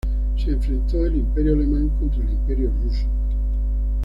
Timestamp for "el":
1.05-1.15, 2.23-2.31